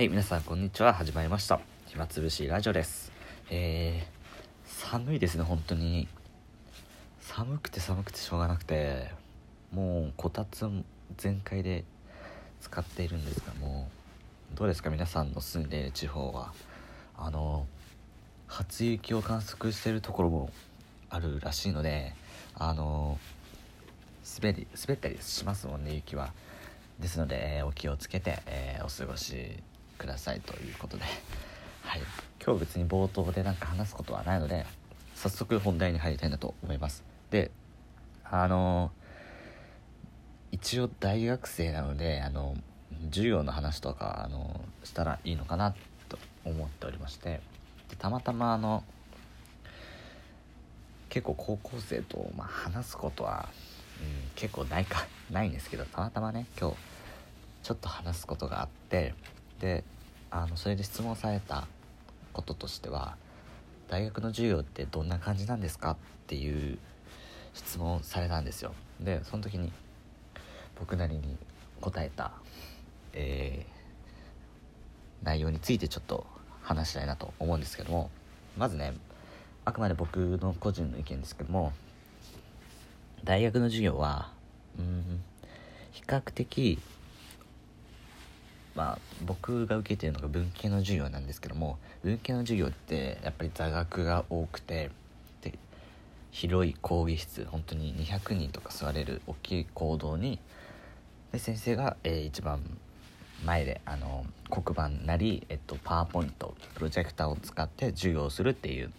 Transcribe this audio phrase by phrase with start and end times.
[0.00, 0.94] はい、皆さんこんにちは。
[0.94, 1.60] 始まりました。
[1.88, 3.12] 暇つぶしラジオです。
[3.50, 6.08] えー、寒いですね、本当に。
[7.20, 9.10] 寒くて寒くてしょうがなくて、
[9.70, 10.66] もうこたつ
[11.18, 11.84] 全開で
[12.62, 13.90] 使っているんですが、も
[14.54, 16.54] う、どうですか、皆さんの住んでいる地方は。
[17.18, 17.66] あの、
[18.46, 20.50] 初雪を観測しているところも
[21.10, 22.14] あるらしいので、
[22.54, 23.18] あの、
[24.40, 26.32] 滑り、滑ったりしますもんね、雪は。
[26.98, 29.62] ですので、えーお気をつけて、えーお過ごし
[30.00, 31.04] くださいということで、
[31.82, 32.00] はい、
[32.42, 34.64] 今日別に冒頭でなんか話すことはないので
[35.14, 37.04] 早速本題に入りたいなと思います。
[37.30, 37.50] で
[38.24, 38.90] あの
[40.52, 42.56] 一応大学生なのであの
[43.10, 45.74] 授業の話とかあのしたらいいのかな
[46.08, 47.40] と思っておりまして。
[47.90, 48.82] でたまたまあの
[51.10, 53.48] 結構高校生と、まあ、話すことは、
[54.00, 56.76] うん、結構ないかないんですけどたまたまね今日
[57.64, 59.12] ちょっと話すことがあって。
[59.60, 59.84] で
[60.30, 61.66] あのそれで質問された
[62.32, 63.16] こととしては
[63.88, 65.96] 「大学の授業ってどんな感じなんですか?」っ
[66.26, 66.78] ていう
[67.54, 69.72] 質問されたんですよでその時に
[70.78, 71.36] 僕なりに
[71.80, 72.32] 答えた、
[73.12, 73.80] えー
[75.22, 76.26] 内容についてちょっと
[76.62, 78.10] 話したいなと思うんですけども
[78.56, 78.94] まずね
[79.66, 81.74] あくまで僕の個人の意見ですけども
[83.22, 84.32] 大学の授業は
[84.78, 85.22] うん
[85.92, 86.78] 比較的
[88.74, 94.90] まあ僕が受けてるのが文系の授業なんですけども文系の授業ってやっぱり座学が多くて
[95.42, 95.58] で
[96.30, 100.38] 広い講義室本当に200人とか座れる大きい講堂に
[101.32, 102.60] で先生が、えー一番
[103.44, 108.92] 前であの黒板なり、えっと、パワーポイントプロジェクターを使って授業をするっていう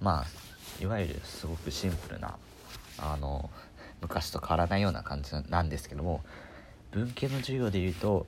[0.00, 2.36] まあいわゆるすごくシンプルな
[2.98, 3.50] あの
[4.00, 6.22] 昔と変わらないような感じなんですけども
[6.92, 8.26] 文系の授業でいうと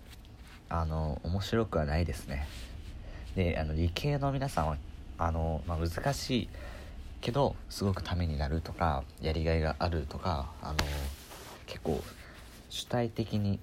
[0.71, 2.47] あの面白くはないですね。
[3.35, 4.77] であの理系の皆さんは
[5.19, 6.49] あの、まあ、難しい
[7.21, 10.77] けどすごくためになるとかやりがいがあるとかあの
[11.67, 12.03] 結構
[12.71, 13.59] 主体的に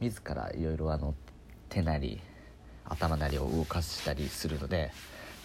[0.00, 1.14] 自らいろいろあの
[1.68, 2.20] 手なり
[2.84, 4.92] 頭なりを動かしたりするので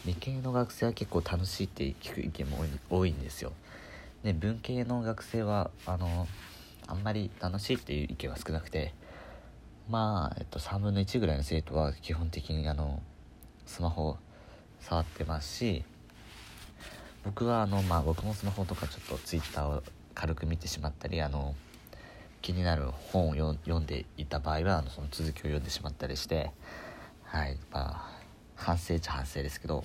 [0.05, 3.53] 理系の学生は結構楽しいって聞く意見も多い多いんですよ。
[4.23, 6.27] で文系の学生はあの
[6.87, 8.93] あんまり楽しいっていう意見は少なくて
[9.89, 13.01] まあ、えっと、3分の1ぐらいの生徒は基本的にあの
[13.65, 14.17] スマホ
[14.79, 15.83] 触ってますし
[17.23, 21.55] 僕はあの、まあ、僕もスマホとかちょっとツイッターを軽く見てしまったりあの
[22.41, 26.51] 気になる本を読んでいた場合はあのその続きを読んでしまったりして
[27.23, 28.15] はいまあ
[28.55, 29.83] 反省っちゃ反省ですけど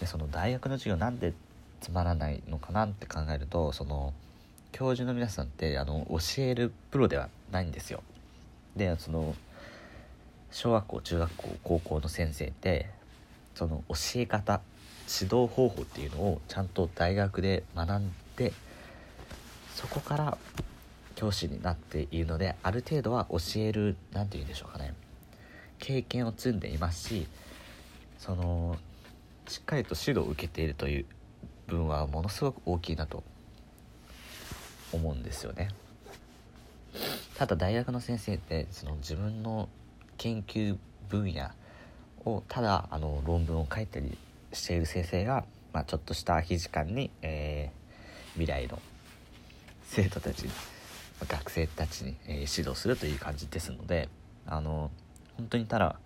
[0.00, 1.32] でその大学の授業なんで
[1.80, 4.12] つまらないのかなって考えるとその
[4.72, 8.02] 教授の皆さんってあの教えるプロではないんですよ。
[8.76, 9.34] でその
[10.50, 12.88] 小学校中学校高校の先生って
[13.54, 14.60] その教え方
[15.08, 18.52] 指導方法っていうのをちゃんと大学で学んで
[19.74, 20.38] そこから
[21.14, 24.94] 教師になっているのである程度は教える何て言うんでしょうかね
[25.78, 27.26] 経験を積んでいますし
[28.18, 28.76] その
[29.46, 31.06] しっかりと指導を受けているという
[31.66, 33.22] 分はものすごく大きいなと
[34.92, 35.68] 思うんですよね。
[37.36, 39.68] ただ大学の先生ってその自分の
[40.18, 40.76] 研究
[41.08, 41.50] 分野
[42.24, 44.16] をただあの論文を書いたり
[44.52, 47.84] している先生が、まあ、ちょっとした空き時間に、えー
[48.34, 48.80] 未来の
[49.84, 50.50] 生徒たちに
[51.28, 54.08] 学生たちに、えー指導するという感じですので
[54.44, 54.90] あの
[55.36, 55.96] 本当にただ、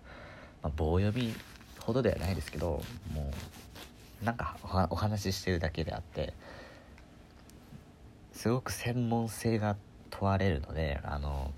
[0.61, 1.33] まあ、棒読み
[1.79, 3.31] ほどではないですけども
[4.21, 4.57] うなんか
[4.91, 6.33] お話ししてるだけであって
[8.31, 11.51] すごく専門性があって問われるのであの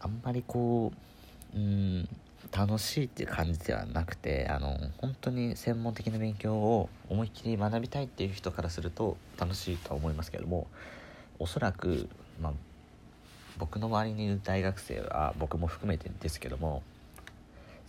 [0.00, 0.92] あんまりこ
[1.54, 2.08] ううん
[2.52, 10.66] 楽しいっていう感じではなくてあの本当に専門的な勉強を思いっきり学びたいっていう人からすると楽しいとは思いますけども
[11.38, 12.08] おそらく、
[12.40, 12.52] まあ、
[13.58, 16.82] 僕の周りにいる大学生は僕も含めてですけども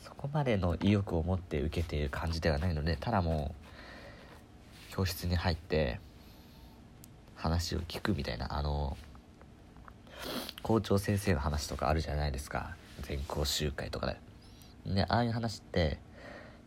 [0.04, 3.56] そこまでの意欲を持って受けている感じではないのでただも
[4.92, 6.00] う教室に入って
[7.40, 8.98] 話を聞くみたいなあの
[10.62, 14.08] 校長先生の話とかあるじゃないですか全校集会とか
[14.86, 14.94] で。
[14.94, 16.00] ねああいう話って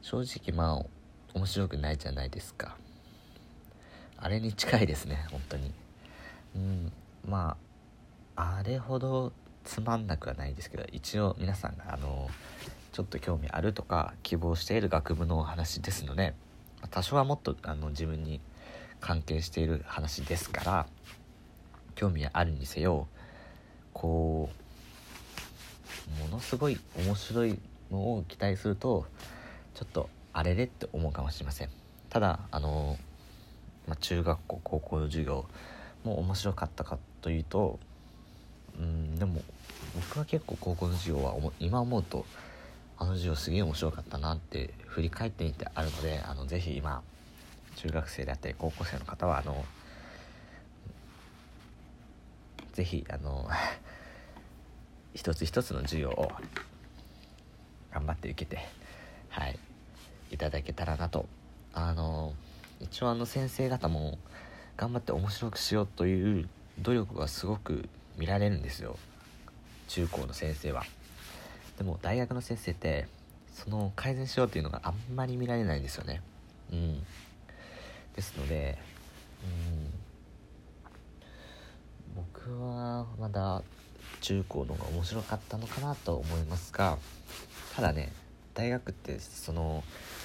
[0.00, 0.86] 正直まあ
[1.34, 2.76] 面白くないじゃないですか。
[4.16, 5.72] あれに近いですね本当に。
[6.56, 6.92] うん
[7.28, 7.56] ま
[8.36, 9.32] ああれほど
[9.64, 12.28] つまんなくはないですけど一応皆さんがあの
[12.92, 16.34] ちょっと興味あるとか希望している学部の話ですので
[16.90, 18.40] 多少はもっとあの自分に
[19.02, 20.86] 関係している話ですから
[21.94, 23.08] 興味あるにせよ
[23.92, 24.48] こ
[26.18, 27.58] うものすごい面白い
[27.90, 29.04] のを期待すると
[29.74, 31.68] ちょっとあれれって思うかもしれません。
[32.08, 32.96] ただあの、
[33.86, 35.46] まあ、中学校高校の授業
[36.04, 37.78] も面白かったかというと
[38.78, 39.42] うんでも
[39.94, 42.24] 僕は結構高校の授業は今思うと
[42.98, 47.02] あの授業すげえ面白かったなって振り返ってみてあるのであのぜひ今
[47.76, 49.64] 中学生であったり高校生の方はあの
[52.72, 53.48] ぜひあの
[55.14, 56.30] 一つ一つの授業を
[57.92, 58.66] 頑張って受けて
[59.28, 59.58] はい
[60.30, 61.26] いただけたらなと。
[61.74, 62.34] あの
[62.80, 64.18] 一応あの先生方も
[64.76, 66.48] 頑張って面白くしようという
[66.80, 68.96] 努力がすごく見られるんですよ。
[69.88, 70.84] 中高の先生は。
[71.78, 73.06] でも大学の先生って
[73.54, 76.20] その改善しようっていうのがあんまり見られないんですよね。
[76.72, 77.06] うん。
[78.14, 78.78] ですので
[79.44, 79.46] う
[79.78, 80.02] ん。
[82.14, 83.62] 僕はまだ
[84.20, 86.98] 中高の方が面白かったのかなと思いますが
[87.74, 88.12] ただね
[88.54, 89.82] 大学ってその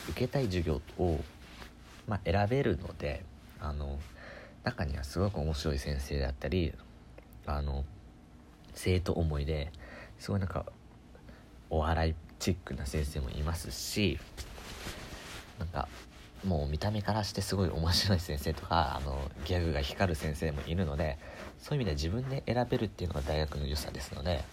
[0.10, 1.19] 受けたい授業を、
[2.07, 3.24] まあ、選べるので
[3.60, 3.98] あの
[4.63, 6.74] 中にはすごく面白い先生だったり
[7.45, 7.86] あの
[8.74, 9.72] 生徒思いで
[10.19, 10.66] すごいなんか
[11.69, 14.19] お笑いチックな先生もいますし
[15.57, 15.88] なんか
[16.48, 21.18] もう見た目からしてすごい面白い先生とかあのギャグが光る先生もいるので
[21.62, 24.44] そういう意味で自分で選べるっていうのが大学の良さですので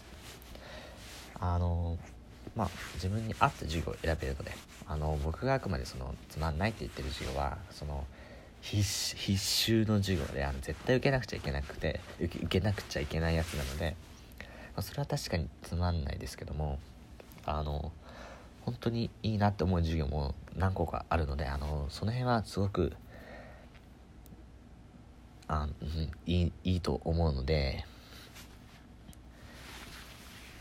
[1.39, 1.97] あの
[2.57, 4.53] まあ自分に合った授業を選べるので
[4.89, 8.05] あの僕があくまでそのつまんないって言ってる授業はその
[8.61, 8.83] 必
[9.17, 13.95] 必修の授業であの絶対受けなくちゃいけなくて受けなくちゃいけないやつなので、
[14.41, 16.79] まあ、それは確かにつまんないですけども
[17.45, 17.93] あの
[18.65, 22.93] 本当にいいなって思う授業も何個かあるのであのその辺はすごく
[25.49, 27.85] あ、うん、いいいいと思うので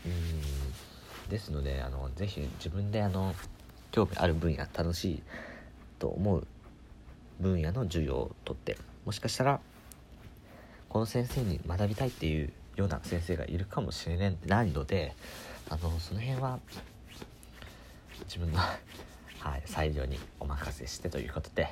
[0.04, 3.34] うんですのであのぜひ自分であの
[3.90, 5.22] 興味ある分野楽しい
[5.98, 6.46] と思う
[7.40, 9.60] 分野の授業をとってもしかしたら
[10.88, 14.16] この先生に学びたいっていうような先生がいるかもしれ
[14.46, 15.14] ないので
[15.70, 16.58] あのその辺は
[18.26, 18.58] 自分の
[19.44, 21.68] はい、裁量にお任せしてということで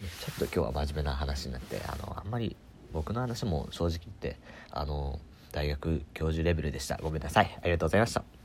[0.00, 2.54] ちょっと今日は真面目な話になってあのあんまり
[2.92, 4.36] 僕の話も正直言って
[4.70, 5.18] あの
[5.50, 6.98] 大学教授レベルでした。
[7.02, 7.58] ごめんなさい。
[7.60, 8.39] ありがとうございました。